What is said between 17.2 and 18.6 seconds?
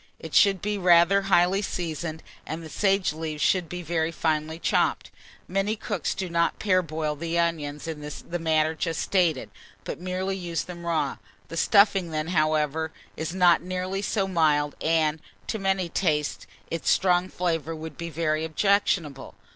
flavour would be very